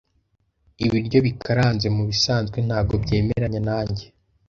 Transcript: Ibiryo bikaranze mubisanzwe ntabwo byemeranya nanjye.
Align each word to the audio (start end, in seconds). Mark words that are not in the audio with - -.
Ibiryo 0.85 1.17
bikaranze 1.25 1.87
mubisanzwe 1.95 2.57
ntabwo 2.67 2.93
byemeranya 3.03 3.61
nanjye. 3.69 4.05